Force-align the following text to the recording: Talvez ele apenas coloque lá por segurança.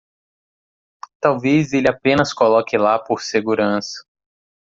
Talvez 1.21 1.73
ele 1.73 1.87
apenas 1.87 2.33
coloque 2.33 2.75
lá 2.75 2.97
por 2.97 3.21
segurança. 3.21 4.03